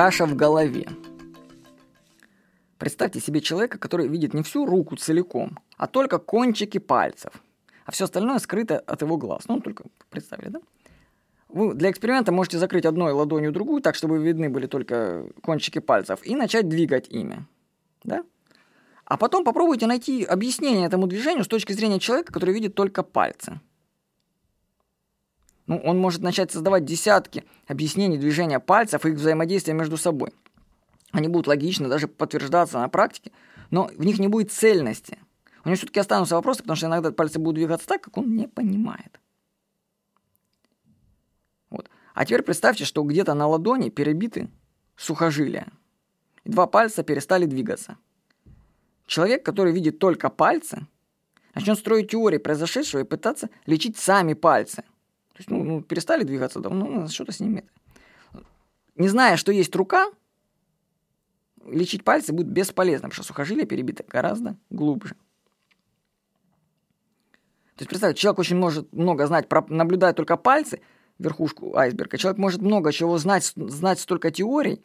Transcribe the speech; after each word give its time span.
каша 0.00 0.24
в 0.24 0.34
голове. 0.34 0.88
Представьте 2.78 3.20
себе 3.20 3.42
человека, 3.42 3.78
который 3.78 4.08
видит 4.08 4.32
не 4.32 4.42
всю 4.42 4.64
руку 4.64 4.96
целиком, 4.96 5.58
а 5.76 5.86
только 5.86 6.18
кончики 6.18 6.78
пальцев, 6.78 7.34
а 7.84 7.90
все 7.90 8.04
остальное 8.04 8.38
скрыто 8.38 8.78
от 8.78 9.02
его 9.02 9.18
глаз. 9.18 9.42
Ну, 9.46 9.60
только 9.60 9.84
представили, 10.08 10.48
да? 10.48 10.60
Вы 11.50 11.74
для 11.74 11.90
эксперимента 11.90 12.32
можете 12.32 12.58
закрыть 12.58 12.86
одной 12.86 13.12
ладонью 13.12 13.52
другую, 13.52 13.82
так, 13.82 13.94
чтобы 13.94 14.16
видны 14.16 14.48
были 14.48 14.66
только 14.66 15.26
кончики 15.42 15.80
пальцев, 15.80 16.20
и 16.24 16.34
начать 16.34 16.66
двигать 16.66 17.06
ими. 17.10 17.44
Да? 18.02 18.24
А 19.04 19.18
потом 19.18 19.44
попробуйте 19.44 19.86
найти 19.86 20.24
объяснение 20.24 20.86
этому 20.86 21.08
движению 21.08 21.44
с 21.44 21.48
точки 21.48 21.74
зрения 21.74 21.98
человека, 21.98 22.32
который 22.32 22.54
видит 22.54 22.74
только 22.74 23.02
пальцы. 23.02 23.60
Ну, 25.70 25.76
он 25.84 25.98
может 25.98 26.20
начать 26.20 26.50
создавать 26.50 26.84
десятки 26.84 27.44
объяснений 27.68 28.18
движения 28.18 28.58
пальцев 28.58 29.06
и 29.06 29.10
их 29.10 29.14
взаимодействия 29.14 29.72
между 29.72 29.96
собой. 29.96 30.32
Они 31.12 31.28
будут 31.28 31.46
логично 31.46 31.88
даже 31.88 32.08
подтверждаться 32.08 32.80
на 32.80 32.88
практике, 32.88 33.30
но 33.70 33.86
в 33.96 34.04
них 34.04 34.18
не 34.18 34.26
будет 34.26 34.50
цельности. 34.50 35.18
У 35.64 35.68
него 35.68 35.76
все-таки 35.76 36.00
останутся 36.00 36.34
вопросы, 36.34 36.62
потому 36.62 36.76
что 36.76 36.86
иногда 36.86 37.12
пальцы 37.12 37.38
будут 37.38 37.54
двигаться 37.54 37.86
так, 37.86 38.02
как 38.02 38.18
он 38.18 38.34
не 38.34 38.48
понимает. 38.48 39.20
Вот. 41.70 41.88
А 42.14 42.24
теперь 42.26 42.42
представьте, 42.42 42.84
что 42.84 43.04
где-то 43.04 43.34
на 43.34 43.46
ладони 43.46 43.90
перебиты 43.90 44.50
сухожилия. 44.96 45.68
И 46.42 46.50
два 46.50 46.66
пальца 46.66 47.04
перестали 47.04 47.46
двигаться– 47.46 47.96
Человек, 49.10 49.44
который 49.44 49.72
видит 49.72 49.98
только 49.98 50.30
пальцы, 50.30 50.86
начнет 51.56 51.76
строить 51.76 52.12
теории 52.12 52.38
произошедшего 52.38 53.00
и 53.00 53.04
пытаться 53.04 53.50
лечить 53.66 53.98
сами 53.98 54.34
пальцы. 54.34 54.84
Есть, 55.40 55.50
ну, 55.50 55.64
ну 55.64 55.80
перестали 55.80 56.22
двигаться 56.22 56.60
давно, 56.60 56.86
ну, 56.86 57.08
что-то 57.08 57.32
с 57.32 57.40
ними. 57.40 57.64
Не 58.96 59.08
зная, 59.08 59.38
что 59.38 59.52
есть 59.52 59.74
рука, 59.74 60.10
лечить 61.64 62.04
пальцы 62.04 62.34
будет 62.34 62.48
бесполезно, 62.48 63.08
потому 63.08 63.14
что 63.14 63.22
сухожилие 63.22 63.64
перебито 63.64 64.04
гораздо 64.06 64.58
глубже. 64.68 65.14
То 67.76 67.84
есть, 67.84 67.88
представьте, 67.88 68.20
человек 68.20 68.38
очень 68.38 68.58
может 68.58 68.92
много 68.92 69.26
знать, 69.26 69.46
наблюдая 69.68 70.12
только 70.12 70.36
пальцы, 70.36 70.82
верхушку 71.18 71.74
айсберга. 71.74 72.18
Человек 72.18 72.38
может 72.38 72.60
много 72.60 72.92
чего 72.92 73.16
знать, 73.16 73.50
знать 73.56 73.98
столько 73.98 74.30
теорий, 74.30 74.84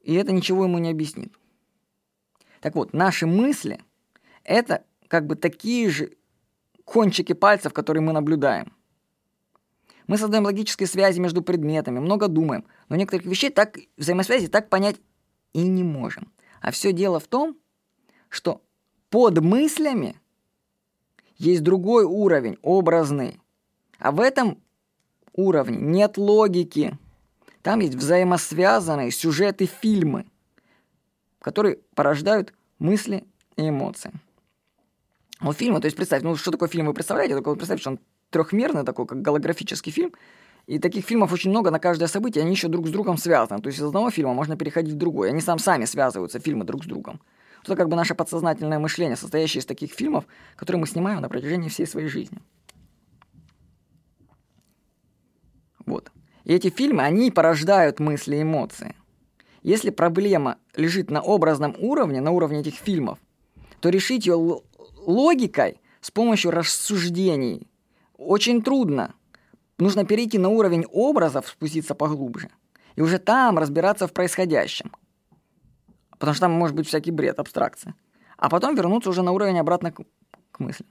и 0.00 0.14
это 0.14 0.32
ничего 0.32 0.64
ему 0.64 0.78
не 0.78 0.90
объяснит. 0.90 1.32
Так 2.60 2.74
вот, 2.74 2.92
наши 2.92 3.28
мысли– 3.28 3.80
это 4.42 4.82
как 5.06 5.28
бы 5.28 5.36
такие 5.36 5.88
же 5.88 6.16
кончики 6.84 7.32
пальцев, 7.32 7.72
которые 7.72 8.02
мы 8.02 8.12
наблюдаем. 8.12 8.72
Мы 10.06 10.18
создаем 10.18 10.44
логические 10.44 10.86
связи 10.86 11.18
между 11.20 11.42
предметами, 11.42 11.98
много 11.98 12.28
думаем, 12.28 12.64
но 12.88 12.96
некоторых 12.96 13.26
вещей 13.26 13.50
так, 13.50 13.76
взаимосвязи 13.96 14.48
так 14.48 14.68
понять 14.68 14.96
и 15.52 15.62
не 15.62 15.82
можем. 15.82 16.32
А 16.60 16.70
все 16.70 16.92
дело 16.92 17.20
в 17.20 17.26
том, 17.26 17.56
что 18.28 18.62
под 19.10 19.40
мыслями 19.40 20.16
есть 21.38 21.62
другой 21.62 22.04
уровень, 22.04 22.58
образный. 22.62 23.40
А 23.98 24.12
в 24.12 24.20
этом 24.20 24.62
уровне 25.32 25.78
нет 25.78 26.16
логики. 26.16 26.96
Там 27.62 27.80
есть 27.80 27.94
взаимосвязанные 27.94 29.10
сюжеты 29.10 29.66
фильмы– 29.66 30.26
которые 31.46 31.78
порождают 31.94 32.52
мысли 32.80 33.24
и 33.54 33.68
эмоции. 33.68 34.10
У 35.40 35.52
фильма, 35.52 35.80
то 35.80 35.84
есть 35.84 35.96
представьте, 35.96 36.26
ну 36.26 36.34
что 36.34 36.50
такое 36.50 36.68
фильм 36.68 36.86
вы 36.86 36.92
представляете? 36.92 37.34
Только 37.34 37.50
вот 37.50 37.58
представьте, 37.58 37.82
что 37.82 37.90
он 37.90 38.00
трехмерный 38.30 38.84
такой, 38.84 39.06
как 39.06 39.22
голографический 39.22 39.92
фильм, 39.92 40.12
и 40.66 40.78
таких 40.78 41.04
фильмов 41.04 41.32
очень 41.32 41.50
много 41.50 41.70
на 41.70 41.78
каждое 41.78 42.08
событие, 42.08 42.42
они 42.42 42.52
еще 42.52 42.68
друг 42.68 42.88
с 42.88 42.90
другом 42.90 43.18
связаны. 43.18 43.62
То 43.62 43.68
есть 43.68 43.78
из 43.78 43.84
одного 43.84 44.10
фильма 44.10 44.34
можно 44.34 44.56
переходить 44.56 44.94
в 44.94 44.98
другой. 44.98 45.30
Они 45.30 45.40
сам 45.40 45.58
сами 45.58 45.84
связываются, 45.84 46.40
фильмы 46.40 46.64
друг 46.64 46.84
с 46.84 46.86
другом. 46.86 47.20
Это 47.62 47.76
как 47.76 47.88
бы 47.88 47.96
наше 47.96 48.14
подсознательное 48.14 48.78
мышление, 48.78 49.16
состоящее 49.16 49.60
из 49.60 49.66
таких 49.66 49.92
фильмов, 49.92 50.24
которые 50.56 50.80
мы 50.80 50.86
снимаем 50.86 51.20
на 51.20 51.28
протяжении 51.28 51.68
всей 51.68 51.86
своей 51.86 52.08
жизни. 52.08 52.38
Вот. 55.84 56.10
И 56.44 56.52
эти 56.52 56.70
фильмы, 56.70 57.02
они 57.02 57.30
порождают 57.30 58.00
мысли 58.00 58.36
и 58.36 58.42
эмоции. 58.42 58.94
Если 59.62 59.90
проблема 59.90 60.58
лежит 60.76 61.10
на 61.10 61.20
образном 61.20 61.74
уровне, 61.78 62.20
на 62.20 62.30
уровне 62.30 62.60
этих 62.60 62.74
фильмов, 62.74 63.18
то 63.80 63.88
решить 63.88 64.26
ее 64.26 64.62
логикой 64.96 65.80
с 66.00 66.10
помощью 66.10 66.50
рассуждений 66.52 67.68
очень 68.16 68.62
трудно. 68.62 69.14
Нужно 69.78 70.04
перейти 70.04 70.38
на 70.38 70.48
уровень 70.48 70.86
образов, 70.90 71.48
спуститься 71.48 71.94
поглубже, 71.94 72.48
и 72.94 73.02
уже 73.02 73.18
там 73.18 73.58
разбираться 73.58 74.06
в 74.06 74.12
происходящем. 74.12 74.90
Потому 76.18 76.34
что 76.34 76.40
там 76.42 76.52
может 76.52 76.74
быть 76.74 76.86
всякий 76.86 77.10
бред, 77.10 77.38
абстракция. 77.38 77.94
А 78.38 78.48
потом 78.48 78.74
вернуться 78.74 79.10
уже 79.10 79.22
на 79.22 79.32
уровень 79.32 79.58
обратно 79.58 79.92
к, 79.92 80.02
к 80.50 80.60
мысли. 80.60 80.86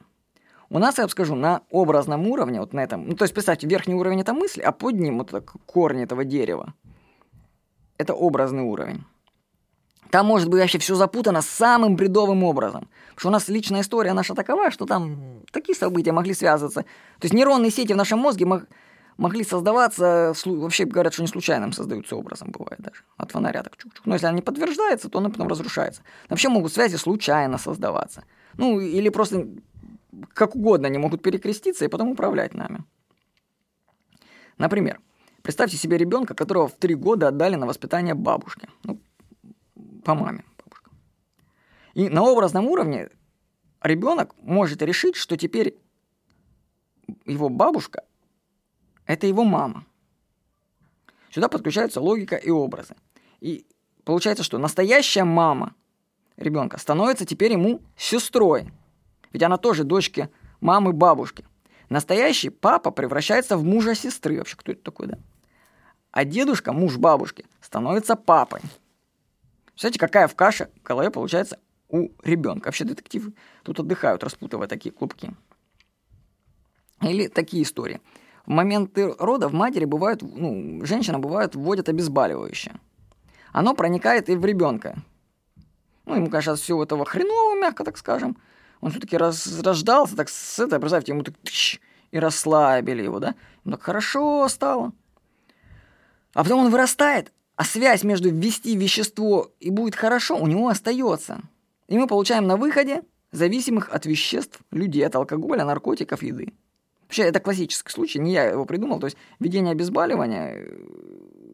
У 0.70 0.80
нас, 0.80 0.98
я 0.98 1.04
вам 1.04 1.10
скажу, 1.10 1.36
на 1.36 1.62
образном 1.70 2.28
уровне, 2.28 2.60
вот 2.60 2.74
на 2.74 2.82
этом, 2.82 3.08
ну 3.08 3.16
то 3.16 3.24
есть 3.24 3.34
представьте, 3.34 3.68
верхний 3.68 3.96
уровень 3.96 4.22
это 4.22 4.34
мысли, 4.34 4.62
а 4.62 4.72
под 4.72 4.96
ним 4.96 5.20
вот 5.20 5.32
так 5.32 5.54
корни 5.66 6.04
этого 6.04 6.26
дерева– 6.26 6.74
это 7.98 8.14
образный 8.14 8.64
уровень. 8.64 9.04
Там 10.10 10.26
может 10.26 10.50
быть 10.50 10.62
вообще 10.62 10.78
все 10.80 10.96
запутано 10.96 11.42
самым 11.42 11.96
бредовым 11.96 12.44
образом. 12.44 12.88
Потому 13.16 13.20
что 13.20 13.28
у 13.30 13.32
нас 13.32 13.48
личная 13.48 13.82
история 13.82 14.14
наша 14.14 14.36
такова, 14.36 14.72
что 14.72 14.86
там 14.86 15.42
такие 15.52 15.76
события 15.76 16.12
могли 16.12 16.34
связываться. 16.34 16.82
То 16.82 17.26
есть 17.26 17.34
нейронные 17.34 17.72
сети 17.72 17.94
в 17.94 17.98
нашем 17.98 18.20
мозге 18.20 18.46
мог, 18.46 18.64
могли 19.18 19.44
создаваться, 19.44 20.34
вообще 20.46 20.86
говорят, 20.86 21.14
что 21.14 21.24
не 21.24 21.28
случайным 21.28 21.74
создаются 21.74 22.16
образом, 22.16 22.52
бывает 22.52 22.80
даже. 22.80 23.04
От 23.18 23.32
фонаря 23.32 23.64
так 23.64 23.76
чук-чук. 23.78 24.02
Но 24.06 24.14
если 24.14 24.28
она 24.28 24.36
не 24.36 24.42
подтверждается, 24.42 25.10
то 25.10 25.20
она 25.20 25.30
потом 25.30 25.48
разрушается. 25.48 26.02
Вообще 26.30 26.50
могут 26.50 26.74
связи 26.74 26.98
случайно 26.98 27.58
создаваться. 27.58 28.24
Ну, 28.58 28.80
или 28.80 29.10
просто 29.10 29.48
как 30.34 30.56
угодно 30.56 30.88
они 30.88 30.98
могут 30.98 31.22
перекреститься 31.22 31.86
и 31.86 31.90
потом 31.90 32.10
управлять 32.10 32.54
нами. 32.54 32.84
Например, 34.58 35.00
Представьте 35.46 35.78
себе 35.78 36.00
ребенка, 36.00 36.34
которого 36.34 36.68
в 36.68 36.72
три 36.72 36.96
года 36.96 37.28
отдали 37.28 37.54
на 37.54 37.68
воспитание 37.68 38.16
бабушке. 38.16 38.68
Ну, 38.82 38.98
по 40.06 40.16
маме 40.16 40.46
бабушка. 40.58 40.92
И 41.94 42.08
на 42.10 42.24
образном 42.24 42.68
уровне 42.68 43.10
ребенок 43.82 44.34
может 44.42 44.82
решить, 44.82 45.16
что 45.16 45.36
теперь 45.36 45.78
его 47.26 47.50
бабушка– 47.50 48.04
это 49.06 49.28
его 49.28 49.44
мама. 49.44 49.86
Сюда 51.32 51.50
подключаются 51.50 52.00
логика 52.00 52.38
и 52.38 52.50
образы. 52.50 52.96
И 53.42 53.66
получается, 54.06 54.44
что 54.44 54.58
настоящая 54.58 55.26
мама 55.26 55.76
ребенка 56.38 56.78
становится 56.78 57.26
теперь 57.26 57.52
ему 57.52 57.82
сестрой. 57.98 58.72
Ведь 59.34 59.44
она 59.44 59.58
тоже 59.58 59.84
дочки 59.84 60.30
мамы 60.62 60.94
бабушки. 60.94 61.46
Настоящий 61.90 62.50
папа 62.50 62.92
превращается 62.92 63.58
в 63.58 63.64
мужа 63.64 63.96
сестры. 63.96 64.38
Вообще, 64.38 64.56
кто 64.56 64.72
это 64.72 64.82
такой, 64.82 65.08
да? 65.08 65.20
а 66.16 66.24
дедушка, 66.24 66.72
муж 66.72 66.96
бабушки, 66.96 67.46
становится 67.60 68.16
папой. 68.16 68.62
Представляете, 69.76 70.00
какая 70.00 70.28
в 70.30 70.36
каше 70.36 70.70
в 70.82 70.84
голове 70.84 71.12
получается 71.12 71.60
у 71.90 72.08
ребенка. 72.24 72.68
Вообще 72.68 72.86
детективы 72.86 73.34
тут 73.64 73.78
отдыхают, 73.78 74.24
распутывая 74.24 74.68
такие 74.68 74.94
клубки. 74.94 75.36
Или 77.02 77.28
такие 77.28 77.64
истории. 77.64 78.00
В 78.46 78.52
моменты 78.52 79.14
рода 79.20 79.50
в 79.50 79.54
матери 79.54 79.84
бывают, 79.84 80.22
ну, 80.22 80.86
женщина 80.86 81.20
бывает, 81.20 81.56
вводят 81.56 81.90
обезболивающее. 81.90 82.76
Оно 83.52 83.74
проникает 83.74 84.30
и 84.30 84.38
в 84.38 84.46
ребенка. 84.46 84.96
Ну, 86.06 86.16
ему, 86.16 86.30
конечно, 86.30 86.56
все 86.56 86.82
этого 86.82 87.04
хреново, 87.04 87.60
мягко 87.60 87.84
так 87.84 87.98
скажем. 87.98 88.38
Он 88.80 88.92
все-таки 88.92 89.18
раз, 89.18 89.60
рождался, 89.62 90.16
так 90.16 90.30
с 90.30 90.58
этой, 90.58 90.80
представьте, 90.80 91.12
ему 91.12 91.24
так 91.24 91.36
и 92.12 92.20
расслабили 92.20 93.04
его, 93.04 93.20
да? 93.20 93.36
Ему 93.66 93.76
так 93.76 93.84
хорошо 93.84 94.48
стало. 94.48 94.94
А 96.34 96.44
потом 96.44 96.66
он 96.66 96.72
вырастает, 96.72 97.34
а 97.56 97.64
связь 97.64 98.04
между 98.04 98.30
ввести 98.30 98.76
вещество 98.76 99.52
и 99.60 99.70
будет 99.70 99.96
хорошо 99.96 100.38
у 100.38 100.48
него 100.48 100.68
остается. 100.68 101.42
И 101.88 101.98
мы 101.98 102.08
получаем 102.08 102.48
на 102.48 102.58
выходе 102.58 103.04
зависимых 103.32 103.90
от 103.90 104.06
веществ 104.06 104.60
людей, 104.72 105.06
от 105.06 105.16
алкоголя, 105.16 105.66
наркотиков, 105.66 106.24
еды. 106.24 106.54
Вообще, 107.04 107.24
это 107.24 107.40
классический 107.40 107.92
случай, 107.92 108.20
не 108.20 108.34
я 108.34 108.46
его 108.46 108.66
придумал. 108.66 109.00
То 109.00 109.08
есть, 109.08 109.18
введение 109.40 109.74
обезболивания 109.74 110.56
э, 110.56 110.86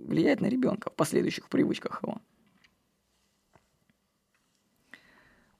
влияет 0.05 0.41
на 0.41 0.45
ребенка 0.45 0.89
в 0.89 0.93
последующих 0.93 1.49
привычках 1.49 2.01
его. 2.01 2.17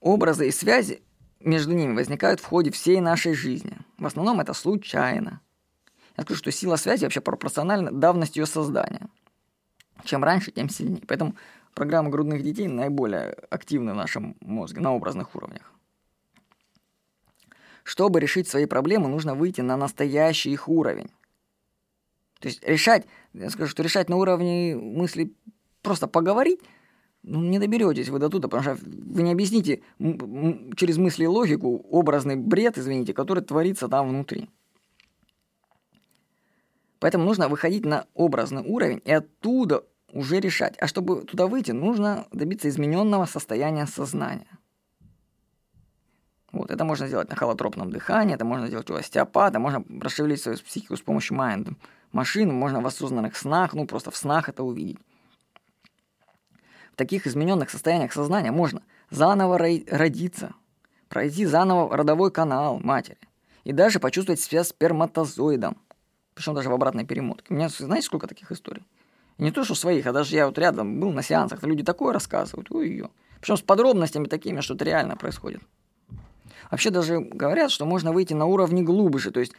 Образы 0.00 0.48
и 0.48 0.50
связи 0.50 1.02
между 1.40 1.72
ними 1.72 1.94
возникают 1.94 2.40
в 2.40 2.44
ходе 2.44 2.70
всей 2.70 3.00
нашей 3.00 3.34
жизни. 3.34 3.76
В 3.98 4.06
основном 4.06 4.40
это 4.40 4.54
случайно. 4.54 5.40
Я 6.16 6.24
скажу, 6.24 6.38
что 6.38 6.50
сила 6.50 6.76
связи 6.76 7.04
вообще 7.04 7.20
пропорциональна 7.20 7.92
давности 7.92 8.38
ее 8.38 8.46
создания. 8.46 9.08
Чем 10.04 10.24
раньше, 10.24 10.50
тем 10.50 10.68
сильнее. 10.68 11.02
Поэтому 11.06 11.36
программы 11.74 12.10
грудных 12.10 12.42
детей 12.42 12.68
наиболее 12.68 13.36
активны 13.50 13.92
в 13.92 13.96
нашем 13.96 14.36
мозге 14.40 14.80
на 14.80 14.94
образных 14.94 15.34
уровнях. 15.34 15.72
Чтобы 17.84 18.20
решить 18.20 18.48
свои 18.48 18.66
проблемы, 18.66 19.08
нужно 19.08 19.34
выйти 19.34 19.60
на 19.60 19.76
настоящий 19.76 20.52
их 20.52 20.68
уровень. 20.68 21.10
То 22.38 22.48
есть 22.48 22.62
решать, 22.64 23.06
я 23.32 23.50
скажу, 23.50 23.70
что 23.70 23.82
решать 23.82 24.08
на 24.08 24.16
уровне 24.16 24.76
мысли 24.76 25.32
просто 25.82 26.08
поговорить, 26.08 26.60
ну, 27.22 27.40
не 27.40 27.60
доберетесь 27.60 28.08
вы 28.08 28.18
до 28.18 28.28
туда, 28.28 28.48
потому 28.48 28.62
что 28.76 28.84
вы 28.84 29.22
не 29.22 29.32
объясните 29.32 29.82
через 30.76 30.96
мысли 30.96 31.24
и 31.24 31.28
логику 31.28 31.86
образный 31.88 32.34
бред, 32.34 32.78
извините, 32.78 33.14
который 33.14 33.44
творится 33.44 33.88
там 33.88 34.08
внутри. 34.08 34.50
Поэтому 36.98 37.24
нужно 37.24 37.48
выходить 37.48 37.84
на 37.84 38.06
образный 38.14 38.62
уровень 38.62 39.02
и 39.04 39.12
оттуда 39.12 39.84
уже 40.12 40.40
решать. 40.40 40.76
А 40.80 40.86
чтобы 40.86 41.22
туда 41.22 41.46
выйти, 41.46 41.72
нужно 41.72 42.26
добиться 42.32 42.68
измененного 42.68 43.26
состояния 43.26 43.86
сознания. 43.86 44.46
Вот, 46.52 46.70
это 46.70 46.84
можно 46.84 47.06
сделать 47.06 47.30
на 47.30 47.36
холотропном 47.36 47.90
дыхании, 47.90 48.34
это 48.34 48.44
можно 48.44 48.66
сделать 48.66 48.90
у 48.90 48.94
остеопата, 48.94 49.58
можно 49.58 49.84
расшевелить 50.00 50.42
свою 50.42 50.58
психику 50.58 50.96
с 50.96 51.00
помощью 51.00 51.36
майнд 51.36 51.68
машин, 52.12 52.52
можно 52.54 52.82
в 52.82 52.86
осознанных 52.86 53.36
снах, 53.36 53.72
ну 53.72 53.86
просто 53.86 54.10
в 54.10 54.16
снах 54.16 54.50
это 54.50 54.62
увидеть. 54.62 54.98
В 56.92 56.96
таких 56.96 57.26
измененных 57.26 57.70
состояниях 57.70 58.12
сознания 58.12 58.52
можно 58.52 58.82
заново 59.10 59.56
родиться, 59.56 60.52
пройти 61.08 61.46
заново 61.46 61.96
родовой 61.96 62.30
канал 62.30 62.78
матери 62.80 63.18
и 63.64 63.72
даже 63.72 63.98
почувствовать 63.98 64.40
себя 64.40 64.62
сперматозоидом, 64.62 65.78
причем 66.34 66.54
даже 66.54 66.68
в 66.68 66.74
обратной 66.74 67.06
перемотке. 67.06 67.46
У 67.48 67.56
меня, 67.56 67.70
знаете, 67.70 68.06
сколько 68.06 68.26
таких 68.26 68.52
историй? 68.52 68.84
Не 69.42 69.50
то, 69.50 69.64
что 69.64 69.74
своих, 69.74 70.06
а 70.06 70.12
даже 70.12 70.36
я 70.36 70.46
вот 70.46 70.56
рядом 70.56 71.00
был 71.00 71.10
на 71.10 71.22
сеансах, 71.22 71.64
люди 71.64 71.82
такое 71.82 72.12
рассказывают, 72.12 72.70
ой-ой. 72.70 73.10
Причем 73.40 73.56
с 73.56 73.62
подробностями 73.62 74.26
такими, 74.26 74.60
что 74.60 74.74
это 74.74 74.84
реально 74.84 75.16
происходит. 75.16 75.60
Вообще 76.70 76.90
даже 76.90 77.18
говорят, 77.18 77.72
что 77.72 77.84
можно 77.84 78.12
выйти 78.12 78.34
на 78.34 78.46
уровни 78.46 78.82
глубже. 78.82 79.32
То 79.32 79.40
есть 79.40 79.52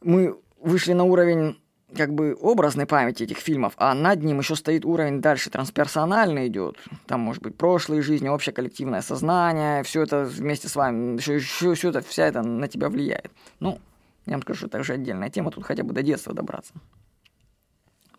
мы 0.00 0.38
вышли 0.58 0.94
на 0.94 1.04
уровень 1.04 1.60
как 1.94 2.14
бы 2.14 2.34
образной 2.40 2.86
памяти 2.86 3.24
этих 3.24 3.36
фильмов, 3.36 3.74
а 3.76 3.92
над 3.92 4.22
ним 4.22 4.38
еще 4.38 4.56
стоит 4.56 4.86
уровень 4.86 5.20
дальше, 5.20 5.50
трансперсональный 5.50 6.46
идет. 6.46 6.78
Там 7.06 7.20
может 7.20 7.42
быть 7.42 7.54
прошлые 7.58 8.00
жизни, 8.00 8.28
общее 8.28 8.54
коллективное 8.54 9.02
сознание, 9.02 9.82
все 9.82 10.02
это 10.02 10.24
вместе 10.24 10.68
с 10.68 10.76
вами, 10.76 11.18
еще, 11.18 11.34
еще 11.34 11.74
все 11.74 11.90
это, 11.90 12.00
вся 12.00 12.26
это 12.26 12.42
на 12.42 12.68
тебя 12.68 12.88
влияет. 12.88 13.30
Ну, 13.60 13.78
я 14.24 14.32
вам 14.32 14.42
скажу, 14.42 14.66
это 14.66 14.78
уже 14.78 14.94
отдельная 14.94 15.28
тема, 15.28 15.50
тут 15.50 15.64
хотя 15.64 15.82
бы 15.82 15.92
до 15.92 16.02
детства 16.02 16.32
добраться. 16.32 16.72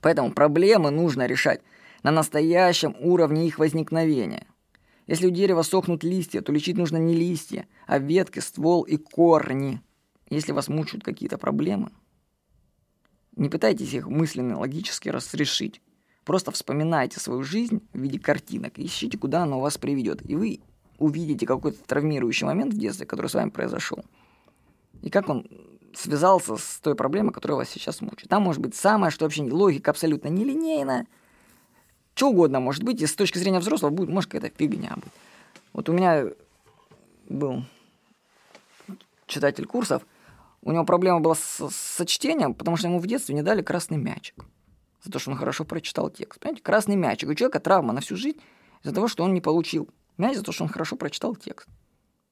Поэтому 0.03 0.33
проблемы 0.33 0.91
нужно 0.91 1.25
решать 1.25 1.61
на 2.03 2.11
настоящем 2.11 2.93
уровне 2.99 3.47
их 3.47 3.57
возникновения. 3.57 4.45
Если 5.07 5.27
у 5.27 5.29
дерева 5.29 5.61
сохнут 5.61 6.03
листья, 6.03 6.41
то 6.41 6.51
лечить 6.51 6.77
нужно 6.77 6.97
не 6.97 7.15
листья, 7.15 7.67
а 7.87 7.99
ветки, 7.99 8.39
ствол 8.39 8.83
и 8.83 8.97
корни. 8.97 9.81
Если 10.29 10.51
вас 10.51 10.67
мучают 10.67 11.05
какие-то 11.05 11.37
проблемы, 11.37 11.89
не 13.37 13.47
пытайтесь 13.47 13.93
их 13.93 14.07
мысленно, 14.07 14.59
логически 14.59 15.07
разрешить. 15.07 15.81
Просто 16.25 16.51
вспоминайте 16.51 17.21
свою 17.21 17.43
жизнь 17.43 17.81
в 17.93 17.99
виде 17.99 18.19
картинок 18.19 18.77
ищите, 18.79 19.17
куда 19.17 19.43
она 19.43 19.55
вас 19.55 19.77
приведет. 19.77 20.21
И 20.29 20.35
вы 20.35 20.59
увидите 20.99 21.45
какой-то 21.45 21.81
травмирующий 21.85 22.45
момент 22.45 22.73
в 22.73 22.77
детстве, 22.77 23.05
который 23.05 23.27
с 23.27 23.35
вами 23.35 23.51
произошел. 23.51 24.03
И 25.01 25.09
как 25.09 25.29
он 25.29 25.47
связался 25.97 26.57
с 26.57 26.79
той 26.81 26.95
проблемой, 26.95 27.33
которая 27.33 27.57
вас 27.57 27.69
сейчас 27.69 28.01
мучает. 28.01 28.29
Там 28.29 28.43
может 28.43 28.61
быть 28.61 28.75
самое, 28.75 29.11
что 29.11 29.25
вообще 29.25 29.43
логика 29.43 29.91
абсолютно 29.91 30.27
нелинейная. 30.27 31.07
Что 32.15 32.29
угодно 32.29 32.59
может 32.59 32.83
быть, 32.83 33.01
и 33.01 33.07
с 33.07 33.15
точки 33.15 33.37
зрения 33.37 33.59
взрослого 33.59 33.91
будет, 33.91 34.09
может, 34.09 34.31
какая-то 34.31 34.55
фигня 34.57 34.93
быть. 34.95 35.11
Вот 35.73 35.89
у 35.89 35.93
меня 35.93 36.25
был 37.27 37.63
читатель 39.25 39.65
курсов, 39.65 40.03
у 40.61 40.71
него 40.71 40.85
проблема 40.85 41.19
была 41.19 41.35
с, 41.35 41.69
со 41.69 42.05
чтением, 42.05 42.53
потому 42.53 42.77
что 42.77 42.87
ему 42.87 42.99
в 42.99 43.07
детстве 43.07 43.35
не 43.35 43.41
дали 43.41 43.61
красный 43.61 43.97
мячик. 43.97 44.45
За 45.03 45.11
то, 45.11 45.19
что 45.19 45.31
он 45.31 45.37
хорошо 45.37 45.65
прочитал 45.65 46.09
текст. 46.09 46.39
Понимаете, 46.39 46.63
красный 46.63 46.95
мячик. 46.95 47.29
У 47.29 47.33
человека 47.33 47.59
травма 47.59 47.91
на 47.91 47.99
всю 47.99 48.15
жизнь 48.15 48.39
из-за 48.83 48.95
того, 48.95 49.09
что 49.09 49.23
он 49.23 49.33
не 49.33 49.41
получил 49.41 49.89
мяч 50.17 50.37
за 50.37 50.43
то, 50.43 50.53
что 50.53 50.63
он 50.63 50.69
хорошо 50.69 50.95
прочитал 50.95 51.35
текст. 51.35 51.67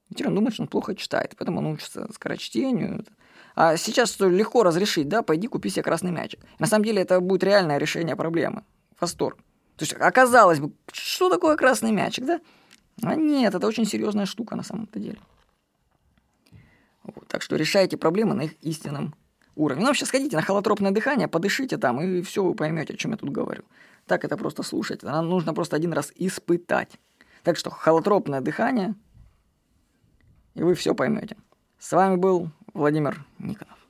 И 0.10 0.14
теперь 0.14 0.28
он 0.28 0.36
думает, 0.36 0.54
что 0.54 0.64
он 0.64 0.70
плохо 0.70 0.96
читает, 0.96 1.36
поэтому 1.38 1.60
он 1.60 1.68
учится 1.68 2.08
скорочтению. 2.14 3.06
А 3.56 3.78
сейчас 3.78 4.20
легко 4.20 4.64
разрешить, 4.64 5.08
да, 5.08 5.22
пойди 5.22 5.48
купи 5.48 5.70
себе 5.70 5.84
красный 5.84 6.12
мячик. 6.12 6.40
На 6.60 6.68
самом 6.68 6.86
деле 6.86 7.02
это 7.02 7.20
будет 7.20 7.44
реальное 7.44 7.78
решение 7.78 8.16
проблемы. 8.16 8.64
Восторг. 9.00 9.38
То 9.78 9.84
есть 9.84 9.94
оказалось 9.94 10.60
бы, 10.60 10.72
что 10.92 11.30
такое 11.30 11.56
красный 11.56 11.92
мячик, 11.92 12.26
да? 12.26 12.40
А 13.04 13.16
нет, 13.16 13.56
это 13.56 13.68
очень 13.68 13.86
серьезная 13.86 14.26
штука 14.26 14.56
на 14.56 14.64
самом-то 14.64 15.00
деле. 15.00 15.20
Вот, 17.04 17.28
так 17.28 17.42
что 17.42 17.56
решайте 17.56 17.98
проблемы 17.98 18.36
на 18.36 18.42
их 18.44 18.54
истинном 18.62 19.16
уровне. 19.56 19.82
Ну, 19.82 19.88
вообще, 19.88 20.06
сходите 20.06 20.36
на 20.36 20.44
холотропное 20.44 20.92
дыхание, 20.92 21.28
подышите 21.28 21.78
там, 21.78 22.00
и 22.02 22.22
все, 22.22 22.44
вы 22.44 22.54
поймете, 22.54 22.94
о 22.94 22.98
чем 22.98 23.12
я 23.12 23.18
тут 23.18 23.30
говорю. 23.30 23.64
Так 24.06 24.24
это 24.24 24.38
просто 24.38 24.64
слушать. 24.64 25.04
Нам 25.04 25.28
нужно 25.28 25.54
просто 25.54 25.76
один 25.76 25.94
раз 25.94 26.12
испытать. 26.16 27.00
Так 27.44 27.58
что 27.58 27.70
холотропное 27.70 28.42
дыхание, 28.42 28.94
и 30.54 30.64
вы 30.64 30.76
все 30.76 30.94
поймете. 30.94 31.38
С 31.80 31.92
вами 31.92 32.18
был 32.18 32.52
Владимир 32.74 33.24
Никонов. 33.40 33.81